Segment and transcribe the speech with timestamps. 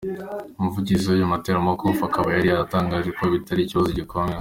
[0.59, 4.29] Umuvugizi w’uyu muteramakofi akaba yari yatangaje ko bitari ikibazo gikomeye.